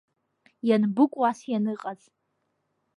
[0.69, 2.01] Ианбыкәу ас ианыҟаз…